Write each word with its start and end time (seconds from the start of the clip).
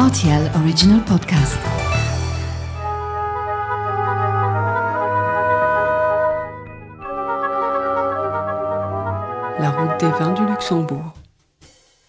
RTL 0.00 0.50
Original 0.54 1.04
Podcast. 1.04 1.58
La 9.58 9.68
route 9.68 10.00
des 10.00 10.06
vins 10.06 10.32
du 10.32 10.46
Luxembourg. 10.46 11.12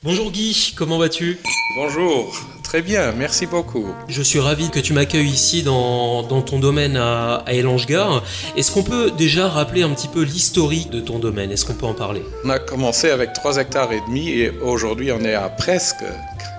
Bonjour 0.04 0.32
Guy, 0.32 0.74
comment 0.78 1.00
vas-tu? 1.00 1.38
Bonjour, 1.74 2.36
très 2.64 2.82
bien, 2.82 3.14
merci 3.14 3.46
beaucoup. 3.46 3.86
Je 4.10 4.22
suis 4.22 4.40
ravi 4.40 4.70
que 4.70 4.80
tu 4.80 4.92
m'accueilles 4.92 5.30
ici 5.30 5.64
dans, 5.64 6.22
dans, 6.22 6.42
ton 6.42 6.60
domaine 6.60 6.98
à, 6.98 7.44
à. 7.46 7.52
Est-ce 7.54 8.72
qu'on 8.72 8.84
peut 8.84 9.10
déjà 9.12 9.48
rappeler 9.48 9.84
un 9.84 9.92
petit 9.92 10.10
peu 10.10 10.24
l'historique 10.24 10.90
de 10.90 11.00
ton 11.00 11.18
domaine? 11.18 11.50
Est-ce 11.50 11.64
qu'on 11.64 11.76
peut 11.76 11.86
en 11.86 11.94
parler? 11.94 12.24
On 12.44 12.50
a 12.50 12.60
commencé 12.60 13.10
avec 13.10 13.32
3 13.34 13.58
hectares 13.58 13.94
et 13.94 14.02
demi 14.02 14.32
et 14.32 14.50
aujourd'hui 14.60 15.14
on 15.14 15.22
est 15.22 15.34
à 15.34 15.48
presque 15.48 16.04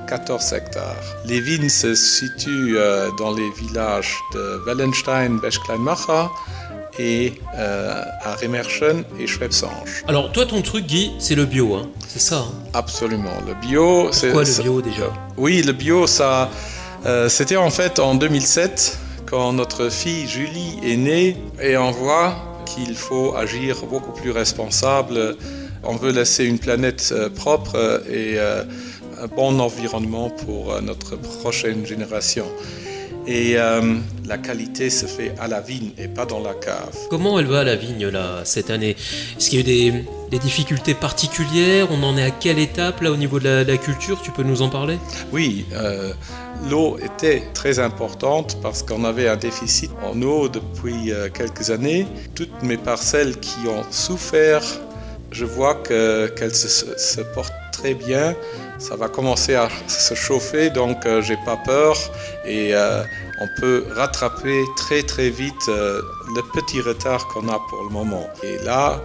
14 0.09 0.53
hectares. 0.55 0.97
Les 1.27 1.41
vignes 1.41 1.69
se 1.69 1.95
situent 1.95 2.77
euh, 2.77 3.11
dans 3.19 3.35
les 3.35 3.51
villages 3.51 4.19
de 4.33 4.63
Wallenstein, 4.67 5.39
Beschkleinmacher 5.41 6.29
et 6.99 7.35
euh, 7.57 8.03
à 8.23 8.35
Remerschen 8.37 9.05
et 9.19 9.27
Schwebsange. 9.27 10.05
Alors 10.09 10.33
toi 10.33 10.47
ton 10.47 10.63
truc 10.63 10.87
Guy, 10.87 11.13
c'est 11.19 11.35
le 11.35 11.45
bio, 11.45 11.75
hein 11.75 11.89
c'est 12.09 12.21
ça 12.21 12.39
hein 12.39 12.53
Absolument, 12.75 13.33
le 13.47 13.55
bio... 13.67 14.09
c'est 14.13 14.33
quoi 14.33 14.45
le 14.45 14.63
bio 14.63 14.83
déjà 14.83 15.13
Oui, 15.37 15.63
le 15.63 15.73
bio, 15.73 16.07
ça, 16.07 16.51
euh, 17.07 17.29
c'était 17.29 17.57
en 17.57 17.71
fait 17.71 17.99
en 17.99 18.15
2007 18.15 18.99
quand 19.27 19.53
notre 19.55 19.89
fille 19.89 20.29
Julie 20.29 20.79
est 20.85 20.97
née 20.97 21.37
et 21.61 21.77
on 21.77 21.91
voit 21.91 22.35
qu'il 22.67 22.95
faut 22.95 23.35
agir 23.35 23.85
beaucoup 23.87 24.13
plus 24.13 24.31
responsable. 24.31 25.37
On 25.85 25.97
veut 25.97 26.13
laisser 26.13 26.45
une 26.45 26.59
planète 26.59 27.13
euh, 27.13 27.29
propre 27.29 28.03
et 28.09 28.39
euh, 28.39 28.63
un 29.21 29.27
bon 29.27 29.59
environnement 29.59 30.31
pour 30.31 30.73
euh, 30.73 30.81
notre 30.81 31.17
prochaine 31.17 31.85
génération. 31.87 32.47
Et 33.27 33.57
euh, 33.57 33.99
la 34.27 34.39
qualité 34.39 34.91
se 34.91 35.07
fait 35.07 35.35
à 35.39 35.47
la 35.47 35.61
vigne 35.61 35.91
et 35.97 36.09
pas 36.09 36.27
dans 36.27 36.41
la 36.41 36.55
cave. 36.55 36.97
Comment 37.09 37.39
elle 37.39 37.47
va 37.47 37.63
la 37.63 37.77
vigne 37.77 38.09
là 38.09 38.41
cette 38.45 38.71
année? 38.71 38.97
Est-ce 39.37 39.51
qu'il 39.51 39.61
y 39.61 39.63
a 39.63 39.89
eu 39.89 39.93
des, 39.93 40.05
des, 40.31 40.39
difficultés 40.41 40.95
particulières? 40.95 41.89
On 41.93 42.03
en 42.03 42.17
est 42.17 42.25
à 42.25 42.31
quelle 42.31 42.59
étape 42.59 43.01
là 43.01 43.13
au 43.13 43.17
niveau 43.17 43.39
de 43.39 43.45
la, 43.45 43.65
de 43.65 43.71
la 43.71 43.79
culture? 43.79 44.21
Tu 44.23 44.33
peux 44.33 44.43
nous 44.43 44.63
en 44.63 44.69
parler? 44.69 44.99
Oui, 45.33 45.67
euh, 45.73 46.13
l'eau 46.69 46.99
était 46.99 47.45
très 47.55 47.79
importante 47.79 48.59
parce 48.61 48.83
qu'on 48.83 49.05
avait 49.05 49.29
un 49.29 49.37
déficit 49.37 49.93
en 50.05 50.21
eau 50.23 50.49
depuis 50.49 51.13
euh, 51.13 51.29
quelques 51.33 51.71
années. 51.71 52.07
Toutes 52.35 52.63
mes 52.65 52.77
parcelles 52.77 53.39
qui 53.39 53.69
ont 53.69 53.85
souffert, 53.93 54.65
je 55.31 55.45
vois 55.45 55.77
qu'elles 55.77 56.33
qu 56.35 56.51
se, 56.51 56.99
se 56.99 57.21
portent 57.35 57.62
très 57.83 57.95
bien. 57.95 58.35
Ça 58.79 58.97
va 58.97 59.09
commencer 59.09 59.55
à 59.55 59.69
se 59.89 60.15
chauffer, 60.15 60.71
donc 60.71 61.05
euh, 61.05 61.21
j'ai 61.23 61.39
pas 61.45 61.57
peur 61.57 61.97
et 62.47 62.75
euh, 62.75 63.03
on 63.41 63.61
peut 63.61 63.85
rattraper 63.95 64.61
très 64.77 65.03
très 65.03 65.31
vite 65.31 65.55
euh, 65.69 66.01
le 66.37 66.43
petit 66.55 66.81
retard 66.81 67.27
qu'on 67.29 67.49
a 67.49 67.59
pour 67.69 67.83
le 67.83 67.91
moment. 67.91 68.29
Et 68.43 68.65
là, 68.65 69.01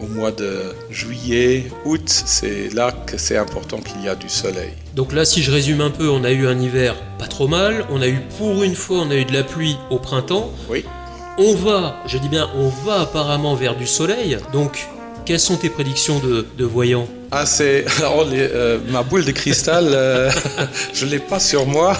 au 0.00 0.06
mois 0.06 0.30
de 0.30 0.74
juillet, 0.90 1.70
août, 1.84 2.02
c'est 2.06 2.72
là 2.74 2.92
que 3.06 3.18
c'est 3.18 3.36
important 3.36 3.78
qu'il 3.78 4.02
y 4.04 4.08
a 4.08 4.14
du 4.14 4.28
soleil. 4.28 4.72
Donc 4.94 5.12
là, 5.12 5.24
si 5.24 5.42
je 5.42 5.50
résume 5.50 5.80
un 5.80 5.90
peu, 5.90 6.08
on 6.08 6.24
a 6.24 6.30
eu 6.30 6.46
un 6.46 6.58
hiver 6.58 6.94
pas 7.18 7.26
trop 7.26 7.48
mal, 7.48 7.86
on 7.90 8.00
a 8.00 8.08
eu 8.08 8.20
pour 8.38 8.62
une 8.62 8.74
fois, 8.74 8.98
on 8.98 9.10
a 9.10 9.16
eu 9.16 9.24
de 9.24 9.32
la 9.32 9.42
pluie 9.42 9.76
au 9.90 9.98
printemps. 9.98 10.50
Oui. 10.70 10.84
On 11.38 11.54
va, 11.54 11.96
je 12.06 12.18
dis 12.18 12.28
bien, 12.28 12.48
on 12.56 12.68
va 12.68 13.02
apparemment 13.02 13.54
vers 13.54 13.76
du 13.76 13.86
soleil. 13.86 14.38
Donc, 14.52 14.88
quelles 15.24 15.40
sont 15.40 15.56
tes 15.56 15.70
prédictions 15.70 16.18
de, 16.18 16.46
de 16.56 16.64
voyants 16.64 17.06
ah, 17.30 17.46
c'est. 17.46 17.84
Oh, 18.10 18.24
euh, 18.32 18.78
ma 18.88 19.02
boule 19.02 19.24
de 19.24 19.32
cristal, 19.32 19.88
euh, 19.92 20.30
je 20.94 21.04
ne 21.04 21.10
l'ai 21.10 21.18
pas 21.18 21.38
sur 21.38 21.66
moi. 21.66 21.96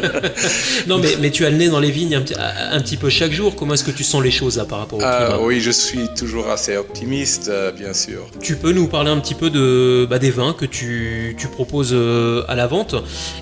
non, 0.86 0.98
mais, 0.98 1.16
mais, 1.20 1.30
tu 1.30 1.44
as 1.46 1.50
le 1.50 1.56
nez 1.56 1.68
dans 1.68 1.80
les 1.80 1.90
vignes 1.90 2.16
un, 2.16 2.24
un 2.72 2.80
petit 2.80 2.96
peu 2.96 3.08
chaque 3.08 3.32
jour. 3.32 3.56
Comment 3.56 3.74
est-ce 3.74 3.84
que 3.84 3.90
tu 3.90 4.04
sens 4.04 4.22
les 4.22 4.30
choses 4.30 4.58
là, 4.58 4.64
par 4.64 4.80
rapport 4.80 4.98
au 4.98 5.02
climat? 5.02 5.28
ah, 5.32 5.38
Oui, 5.40 5.60
je 5.60 5.70
suis 5.70 6.08
toujours 6.16 6.50
assez 6.50 6.76
optimiste, 6.76 7.48
euh, 7.48 7.72
bien 7.72 7.94
sûr. 7.94 8.26
Tu 8.40 8.56
peux 8.56 8.72
nous 8.72 8.88
parler 8.88 9.10
un 9.10 9.18
petit 9.18 9.34
peu 9.34 9.48
de, 9.50 10.06
bah, 10.08 10.18
des 10.18 10.30
vins 10.30 10.52
que 10.52 10.66
tu, 10.66 11.34
tu 11.38 11.48
proposes 11.48 11.94
à 12.48 12.54
la 12.54 12.66
vente 12.66 12.94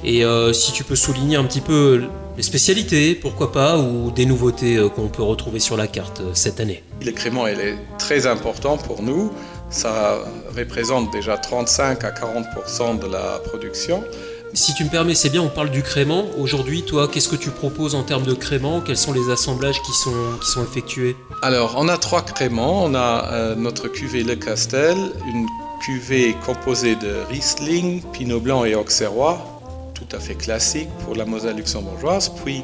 et 0.05 0.23
si 0.53 0.73
tu 0.73 0.85
peux 0.85 0.97
souligner 0.97 1.37
un 1.37 1.45
petit 1.45 1.61
peu 1.61 2.03
les 2.37 2.43
spécialités, 2.43 3.15
pourquoi 3.15 3.53
pas, 3.53 3.79
ou 3.79 4.11
des 4.11 4.27
nouveautés 4.27 4.79
qu'on 4.95 5.09
peut 5.09 5.23
retrouver 5.23 5.61
sur 5.61 5.77
la 5.77 5.87
carte 5.87 6.23
cette 6.35 6.61
année? 6.61 6.83
Le 7.05 7.13
crément, 7.13 7.47
il 7.47 7.61
est 7.61 7.77
très 7.99 8.27
important 8.27 8.77
pour 8.77 9.03
nous. 9.03 9.33
Ça 9.75 10.21
représente 10.57 11.11
déjà 11.11 11.37
35 11.37 12.05
à 12.05 12.13
40% 12.13 13.01
de 13.01 13.13
la 13.13 13.41
production. 13.45 14.05
Si 14.53 14.73
tu 14.73 14.85
me 14.85 14.89
permets, 14.89 15.17
c'est 15.17 15.31
bien, 15.31 15.43
on 15.43 15.49
parle 15.49 15.73
du 15.73 15.83
crément. 15.83 16.27
Aujourd'hui, 16.39 16.85
toi, 16.85 17.09
qu'est-ce 17.09 17.29
que 17.29 17.35
tu 17.35 17.51
proposes 17.51 17.97
en 17.97 18.05
termes 18.05 18.23
de 18.23 18.35
crément? 18.35 18.81
Quels 18.81 18.97
sont 18.97 19.13
les 19.13 19.33
assemblages 19.33 19.83
qui 19.83 19.93
sont, 19.93 20.39
qui 20.41 20.49
sont 20.49 20.63
effectués? 20.63 21.17
Alors, 21.43 21.75
on 21.77 21.89
a 21.89 21.99
trois 21.99 22.23
créments. 22.23 22.85
On 22.85 22.95
a 22.95 23.33
euh, 23.33 23.55
notre 23.57 23.89
cuvée 23.89 24.23
Le 24.23 24.37
Castel, 24.37 24.97
une 25.27 25.49
cuvée 25.83 26.37
composée 26.47 26.95
de 26.95 27.17
Riesling, 27.29 28.01
Pinot 28.13 28.39
Blanc 28.39 28.65
et 28.65 28.77
Auxerrois, 28.77 29.61
tout 29.93 30.17
à 30.17 30.21
fait 30.21 30.37
classique 30.37 30.89
pour 31.05 31.17
la 31.17 31.25
Moselle 31.25 31.57
luxembourgeoise. 31.57 32.31
Puis 32.45 32.63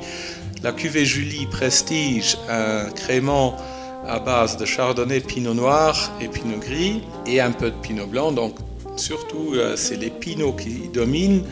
la 0.63 0.71
cuvée 0.71 1.05
Julie 1.05 1.47
Prestige, 1.47 2.39
un 2.49 2.85
crément 2.91 3.57
à 4.07 4.19
base 4.19 4.57
de 4.57 4.65
chardonnay, 4.65 5.21
pinot 5.21 5.55
noir 5.55 6.13
et 6.21 6.29
pinot 6.29 6.59
gris 6.59 7.03
et 7.27 7.41
un 7.41 7.53
peu 7.53 7.71
de 7.71 7.77
pinot 7.77 8.07
blanc. 8.07 8.33
Donc 8.33 8.57
surtout 8.97 9.53
euh, 9.55 9.75
c'est 9.77 9.97
les 9.97 10.11
pinots 10.11 10.53
qui 10.53 10.89
dominent 10.93 11.45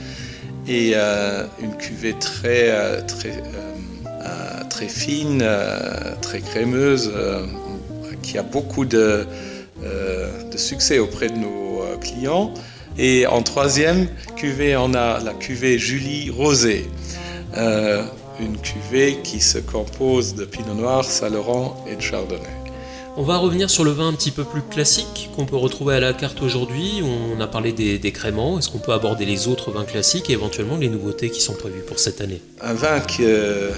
et 0.67 0.93
euh, 0.95 1.45
une 1.61 1.77
cuvée 1.77 2.15
très 2.15 2.71
euh, 2.71 3.01
très 3.03 3.43
très 4.71 4.89
fine, 4.89 5.45
très 6.21 6.41
crémeuse 6.41 7.13
qui 8.23 8.39
a 8.39 8.43
beaucoup 8.43 8.85
de, 8.85 9.27
succès 10.55 10.99
auprès 10.99 11.29
de 11.29 11.37
nos 11.37 11.83
clients. 12.01 12.53
Et 12.99 13.27
en 13.27 13.43
troisième 13.43 14.09
cuvée, 14.37 14.77
on 14.77 14.95
a 14.95 15.21
la 15.21 15.33
cuvée 15.35 15.79
Julie 15.79 16.31
Rosé 16.31 16.87
une 18.41 18.57
cuvée 18.57 19.19
qui 19.23 19.41
se 19.41 19.59
compose 19.59 20.35
de 20.35 20.45
pinot 20.45 20.75
noir, 20.75 21.05
saint-laurent 21.05 21.85
et 21.91 21.97
de 21.97 22.01
chardonnay. 22.01 22.43
On 23.17 23.23
va 23.23 23.37
revenir 23.37 23.69
sur 23.69 23.83
le 23.83 23.91
vin 23.91 24.09
un 24.09 24.13
petit 24.13 24.31
peu 24.31 24.45
plus 24.45 24.63
classique 24.63 25.31
qu'on 25.35 25.45
peut 25.45 25.57
retrouver 25.57 25.97
à 25.97 26.01
la 26.01 26.13
carte 26.13 26.41
aujourd'hui. 26.41 27.03
On 27.03 27.41
a 27.41 27.49
parlé 27.49 27.73
des, 27.73 27.99
des 27.99 28.13
créments. 28.13 28.61
Est-ce 28.61 28.69
qu'on 28.69 28.79
peut 28.79 28.93
aborder 28.93 29.25
les 29.25 29.49
autres 29.49 29.73
vins 29.73 29.85
classiques 29.85 30.31
et 30.31 30.35
éventuellement 30.35 30.77
les 30.77 30.89
nouveautés 30.89 31.29
qui 31.29 31.41
sont 31.41 31.55
prévues 31.55 31.83
pour 31.83 31.99
cette 31.99 32.21
année? 32.21 32.41
Un 32.61 32.75
vin 32.75 33.01
que, 33.01 33.71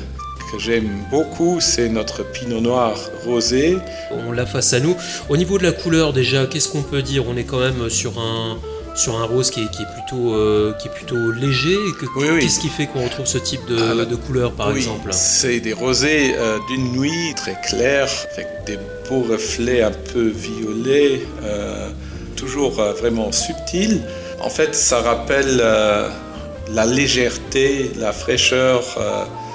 que 0.53 0.59
j'aime 0.59 0.91
beaucoup, 1.10 1.59
c'est 1.59 1.88
notre 1.88 2.22
pinot 2.22 2.60
noir 2.60 2.98
rosé. 3.25 3.78
On 4.12 4.32
l'a 4.32 4.44
face 4.44 4.75
à 4.75 4.81
nous. 4.81 4.94
Au 5.31 5.38
niveau 5.38 5.56
de 5.56 5.62
la 5.62 5.72
couleur 5.72 6.12
déjà, 6.12 6.44
qu'est-ce 6.44 6.69
qu'on 6.69 6.82
peut 6.82 7.00
dire? 7.00 7.25
On 7.27 7.34
est 7.38 7.44
quand 7.44 7.60
même 7.60 7.88
sur 7.88 8.19
un, 8.21 8.59
sur 8.95 9.19
un 9.19 9.25
rose 9.25 9.51
qui 9.51 9.62
est, 9.62 9.71
qui 9.71 9.83
est 9.83 9.93
plutôt, 9.93 10.34
euh, 10.34 10.73
qui 10.75 10.89
est 10.89 10.91
plutôt 10.91 11.31
léger. 11.31 11.77
Que, 11.99 12.06
oui, 12.17 12.28
oui. 12.33 12.41
Qu'est-ce 12.41 12.61
qui 12.61 12.69
fait 12.69 12.87
qu'on 12.87 13.05
retrouve 13.05 13.27
ce 13.27 13.39
type 13.39 13.65
de, 13.67 13.78
ah, 13.78 14.05
de 14.05 14.17
couleur 14.17 14.53
par 14.53 14.69
oui, 14.69 14.77
exemple 14.77 15.09
C'est 15.12 15.61
des 15.61 15.73
rosés 15.73 16.34
euh, 16.37 16.59
d'une 16.69 16.93
nuit 16.93 17.34
très 17.37 17.56
claire, 17.62 18.09
avec 18.33 18.47
des 18.67 18.78
beaux 19.09 19.23
reflets 19.23 19.83
un 19.83 19.93
peu 20.12 20.28
violets, 20.28 21.23
euh, 21.45 21.89
toujours 22.37 22.73
vraiment 22.73 23.33
subtils. 23.33 24.03
En 24.41 24.51
fait, 24.51 24.75
ça 24.75 25.01
rappelle 25.01 25.57
la 25.57 26.87
légèreté, 26.87 27.93
la 27.99 28.12
fraîcheur 28.12 28.83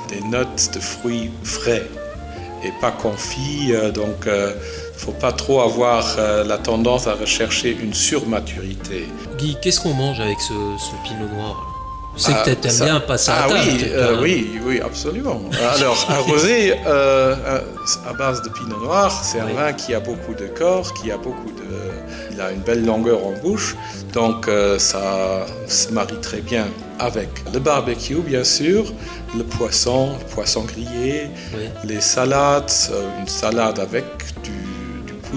des 0.09 0.22
notes 0.28 0.69
de 0.75 0.79
fruits 0.79 1.31
frais 1.44 1.88
et 2.63 2.72
pas 2.79 2.91
confits. 2.91 3.73
donc, 3.96 4.28
faut 4.97 5.11
pas 5.11 5.31
trop 5.31 5.61
avoir 5.61 6.16
euh, 6.17 6.44
la 6.44 6.57
tendance 6.57 7.07
à 7.07 7.13
rechercher 7.13 7.78
une 7.81 7.94
surmaturité. 7.94 9.07
Guy, 9.38 9.57
qu'est-ce 9.61 9.79
qu'on 9.81 9.94
mange 9.94 10.19
avec 10.19 10.39
ce, 10.39 10.53
ce 10.53 11.07
pinot 11.07 11.28
noir? 11.35 11.56
C'est 12.17 12.31
que 12.31 12.38
Ah, 12.38 12.56
tu 12.56 12.67
aimes 12.67 12.73
ça- 12.73 12.85
bien 12.85 13.00
passer 13.01 13.29
à 13.31 13.44
ah, 13.44 13.47
table. 13.50 13.59
oui, 13.67 13.78
peut-être, 13.78 13.93
euh, 13.93 14.22
oui, 14.22 14.49
oui, 14.66 14.79
absolument. 14.79 15.41
Alors, 15.75 16.08
un 16.09 16.19
rosé 16.31 16.73
euh, 16.87 17.35
à 18.08 18.14
base 18.14 18.41
de 18.41 18.47
pinot 18.49 18.79
noir, 18.79 19.11
c'est 19.23 19.40
un 19.41 19.47
vin 19.47 19.73
qui 19.73 19.93
a 19.93 19.99
beaucoup 19.99 20.34
de 20.34 20.47
corps, 20.47 20.93
qui 20.93 21.11
a 21.11 21.17
beaucoup 21.17 21.52
de, 21.52 22.31
il 22.31 22.40
a 22.40 22.52
une 22.52 22.61
belle 22.61 22.85
longueur 22.85 23.19
en 23.25 23.34
bouche, 23.43 23.75
donc 24.14 24.49
ça 24.78 25.46
se 25.67 25.90
marie 25.91 26.19
très 26.22 26.40
bien 26.40 26.67
avec 26.99 27.28
le 27.53 27.59
barbecue, 27.59 28.16
bien 28.22 28.46
sûr, 28.46 28.93
le 29.37 29.43
poisson, 29.43 30.11
le 30.17 30.25
poisson 30.34 30.61
grillé, 30.61 31.29
Oui. 31.53 31.64
les 31.84 31.99
salades, 31.99 32.72
une 33.19 33.28
salade 33.28 33.78
avec 33.79 34.05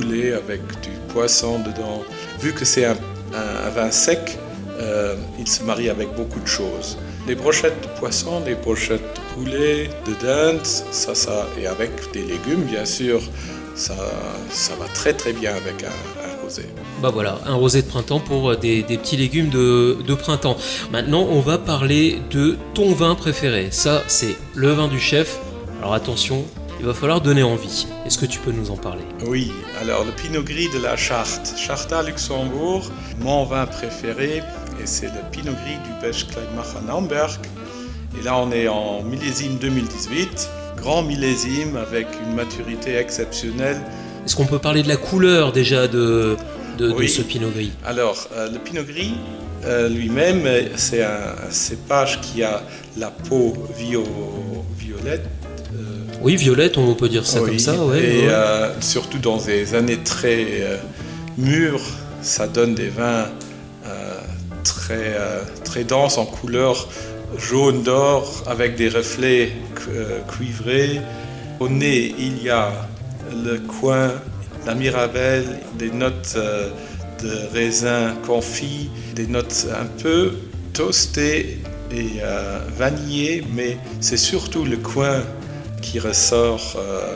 avec 0.07 0.61
du 0.81 0.91
poisson 1.13 1.59
dedans. 1.59 2.03
Vu 2.41 2.53
que 2.53 2.65
c'est 2.65 2.85
un, 2.85 2.95
vin 3.75 3.91
sec, 3.91 4.39
euh, 4.81 5.17
il 5.39 5.49
se 5.49 5.63
marie 5.65 5.89
avec 5.89 6.09
beaucoup 6.15 6.41
de 6.41 6.47
choses. 6.47 6.97
Les 7.27 7.35
brochettes 7.35 7.81
de 7.83 7.99
poisson, 7.99 8.43
les 8.47 8.55
brochettes 8.55 9.03
de 9.03 9.35
poulet, 9.35 9.91
de 10.07 10.15
dinde, 10.25 10.65
ça, 10.65 11.15
ça, 11.15 11.47
et 11.61 11.67
avec 11.67 11.91
des 12.13 12.23
légumes, 12.23 12.63
bien 12.63 12.85
sûr, 12.85 13.21
ça, 13.75 13.97
ça 14.51 14.75
va 14.77 14.87
très 14.95 15.13
très 15.13 15.33
bien 15.33 15.51
avec 15.55 15.83
un, 15.83 16.43
rosé. 16.43 16.63
Bah 17.03 17.11
voilà, 17.13 17.39
un 17.45 17.55
rosé 17.55 17.83
de 17.83 17.89
printemps 17.89 18.21
pour 18.21 18.57
des, 18.57 18.83
petits 18.83 19.17
légumes 19.17 19.51
de, 19.51 20.15
printemps. 20.15 20.57
Maintenant, 20.93 21.27
on 21.29 21.41
va 21.41 21.59
parler 21.59 22.21
de 22.31 22.57
ton 22.75 22.93
vin 22.93 23.15
préféré. 23.15 23.69
Ça, 23.73 24.03
c'est 24.07 24.37
le 24.55 24.71
vin 24.71 24.89
du 24.89 25.01
chef. 25.01 25.39
Alors 25.81 25.95
attention, 25.95 26.45
il 26.81 26.87
va 26.87 26.95
falloir 26.95 27.21
donner 27.21 27.43
envie. 27.43 27.87
Est-ce 28.07 28.19
que 28.19 28.27
tu 28.27 28.39
peux 28.39 28.53
nous 28.53 28.71
en 28.71 28.77
parler? 28.77 29.03
Oui, 29.27 29.51
alors 29.81 30.05
le 30.05 30.13
Pinot 30.13 30.43
Gris 30.43 30.69
de 30.73 30.79
la 30.79 30.97
Charte, 30.97 31.55
Charta 31.57 32.03
Luxembourg, 32.03 32.91
mon 33.21 33.45
vin 33.45 33.67
préféré, 33.67 34.43
et 34.81 34.87
c'est 34.87 35.07
le 35.07 35.21
Pinot 35.33 35.53
Gris 35.53 35.79
du 35.85 36.01
Bech 36.01 36.29
Kleinmacher 36.29 36.85
Naumberg. 36.87 37.41
Et 38.19 38.23
là, 38.25 38.39
on 38.39 38.53
est 38.53 38.69
en 38.69 39.03
millésime 39.03 39.59
2018, 39.59 40.49
grand 40.77 41.03
millésime 41.03 41.77
avec 41.77 42.07
une 42.27 42.35
maturité 42.35 42.95
exceptionnelle. 42.95 43.81
Est-ce 44.25 44.37
qu'on 44.37 44.47
peut 44.47 44.59
parler 44.59 44.83
de 44.83 44.89
la 44.89 44.97
couleur 44.97 45.53
déjà 45.53 45.89
de, 45.89 46.37
de, 46.79 47.07
ce 47.07 47.23
Pinot 47.23 47.51
Gris? 47.51 47.73
Alors, 47.85 48.29
euh, 48.33 48.51
le 48.51 48.59
Pinot 48.59 48.85
Gris 48.85 49.15
euh, 49.65 49.89
lui-même, 49.89 50.47
c'est 50.77 51.03
un, 51.03 51.51
cépage 51.51 52.21
qui 52.21 52.45
a 52.45 52.63
la 52.97 53.11
peau 53.11 53.55
violette 53.77 55.27
oui, 56.21 56.37
violette, 56.37 56.79
on 56.79 56.95
peut 56.95 57.09
dire 57.09 57.27
ça 57.27 57.41
comme 57.41 57.59
ça. 57.59 57.85
Ouais, 57.85 58.03
et 58.03 58.29
euh, 58.29 58.81
surtout 58.81 59.19
dans 59.19 59.37
des 59.37 59.75
années 59.75 59.99
très 59.99 60.47
euh, 60.63 60.77
mûres, 61.37 61.85
ça 62.23 62.49
donne 62.49 62.75
des 62.75 62.89
vins 62.89 63.27
euh, 63.87 64.21
très, 64.65 65.17
très 65.65 65.85
denses 65.85 66.19
en 66.19 66.27
couleur 66.27 66.89
jaune 67.39 67.83
d'or 67.83 68.43
avec 68.47 68.75
des 68.75 68.89
reflets 68.89 69.53
cuivrés. 70.29 71.01
Au 71.61 71.69
nez, 71.69 72.15
il 72.19 72.43
y 72.43 72.51
a 72.51 72.73
le 73.45 73.59
coin, 73.59 74.11
la 74.67 74.75
mirabelle, 74.75 75.61
des 75.79 75.91
notes 75.91 76.37
de 77.23 77.53
raisin 77.53 78.15
confit, 78.27 78.91
des 79.15 79.27
notes 79.27 79.67
un 79.79 79.87
peu 80.03 80.33
toastées 80.73 81.59
et 81.93 82.21
vanillées, 82.77 83.45
mais 83.55 83.77
c'est 84.01 84.17
surtout 84.17 84.65
le 84.65 84.79
coin 84.79 85.23
qui 85.81 85.99
ressort 85.99 86.77
euh, 86.77 87.15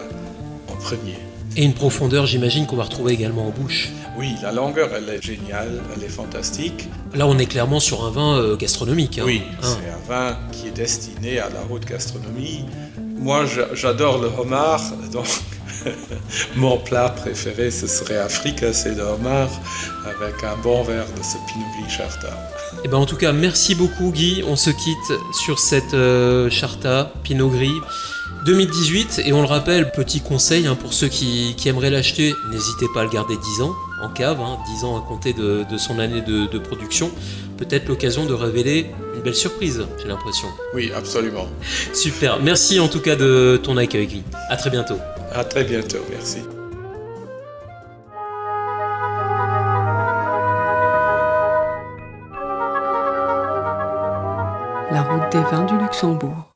en 0.68 0.76
premier. 0.76 1.16
Et 1.56 1.64
une 1.64 1.74
profondeur, 1.74 2.26
j'imagine, 2.26 2.66
qu'on 2.66 2.76
va 2.76 2.84
retrouver 2.84 3.12
également 3.12 3.46
en 3.46 3.50
bouche. 3.50 3.90
Oui, 4.16 4.34
la 4.42 4.52
longueur, 4.52 4.90
elle 4.94 5.08
est 5.08 5.22
géniale, 5.22 5.82
elle 5.94 6.02
est 6.02 6.08
fantastique. 6.08 6.88
Là, 7.14 7.26
on 7.26 7.38
est 7.38 7.46
clairement 7.46 7.80
sur 7.80 8.04
un 8.04 8.10
vin 8.10 8.38
euh, 8.38 8.56
gastronomique. 8.56 9.18
Hein. 9.18 9.24
Oui, 9.26 9.42
hein. 9.62 9.66
c'est 9.66 9.90
un 9.90 10.08
vin 10.08 10.38
qui 10.50 10.68
est 10.68 10.72
destiné 10.72 11.38
à 11.40 11.48
la 11.50 11.60
haute 11.70 11.84
gastronomie. 11.84 12.64
Moi, 13.18 13.44
j'adore 13.74 14.18
le 14.18 14.28
homard, 14.38 14.82
donc 15.12 15.26
mon 16.56 16.78
plat 16.78 17.08
préféré, 17.08 17.70
ce 17.70 17.86
serait 17.86 18.18
un 18.18 18.28
fricassé 18.28 18.94
de 18.94 19.02
homard 19.02 19.50
avec 20.06 20.42
un 20.44 20.56
bon 20.62 20.82
verre 20.82 21.06
de 21.16 21.22
ce 21.22 21.36
Pinot 21.46 21.66
Gris 21.78 21.90
Charta. 21.90 22.28
Eh 22.84 22.88
ben, 22.88 22.98
en 22.98 23.06
tout 23.06 23.16
cas, 23.16 23.32
merci 23.32 23.74
beaucoup 23.74 24.10
Guy. 24.10 24.42
On 24.46 24.56
se 24.56 24.70
quitte 24.70 25.12
sur 25.32 25.58
cette 25.58 25.94
euh, 25.94 26.50
Charta 26.50 27.12
Pinot 27.22 27.50
Gris. 27.50 27.80
2018, 28.44 29.22
et 29.24 29.32
on 29.32 29.40
le 29.40 29.46
rappelle, 29.46 29.92
petit 29.92 30.20
conseil 30.20 30.66
hein, 30.66 30.74
pour 30.74 30.92
ceux 30.92 31.08
qui, 31.08 31.54
aimeraient 31.66 31.90
l'acheter, 31.90 32.34
n'hésitez 32.50 32.86
pas 32.92 33.02
à 33.02 33.04
le 33.04 33.10
garder 33.10 33.36
10 33.36 33.62
ans 33.62 33.74
en 34.02 34.08
cave, 34.08 34.38
10 34.38 34.42
hein, 34.42 34.86
ans 34.86 34.98
à 34.98 35.00
compter 35.06 35.32
de, 35.32 35.64
son 35.76 35.98
année 35.98 36.22
de, 36.22 36.58
production. 36.58 37.10
Peut-être 37.56 37.88
l'occasion 37.88 38.26
de 38.26 38.34
révéler 38.34 38.86
une 39.14 39.22
belle 39.22 39.34
surprise, 39.34 39.86
j'ai 40.00 40.08
l'impression. 40.08 40.48
Oui, 40.74 40.90
absolument. 40.94 41.46
Super, 41.92 42.40
merci 42.40 42.80
en 42.80 42.88
tout 42.88 43.00
cas 43.00 43.14
de 43.14 43.60
ton 43.62 43.76
accueil, 43.76 44.06
Guy. 44.06 44.22
À 44.48 44.56
très 44.56 44.70
bientôt. 44.70 44.96
À 45.32 45.44
très 45.44 45.62
bientôt, 45.62 45.98
merci. 46.10 46.38
La 54.90 55.02
route 55.02 55.32
des 55.32 55.38
vins 55.38 55.64
du 55.64 55.78
Luxembourg. 55.78 56.51